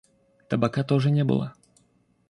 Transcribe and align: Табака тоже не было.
Табака 0.49 0.83
тоже 0.83 1.11
не 1.11 1.23
было. 1.23 1.53